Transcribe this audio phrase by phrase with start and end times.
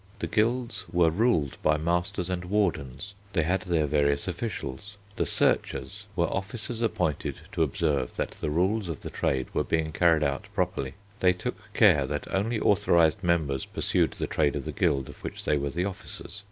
[0.17, 3.13] The guilds were ruled by masters and wardens.
[3.33, 4.97] They had their various officials.
[5.15, 9.91] The searchers were officers appointed to observe that the rules of the trade were being
[9.91, 10.95] carried out properly.
[11.19, 15.45] They took care that only authorised members pursued the trade of the guild of which
[15.45, 16.39] they were the officers.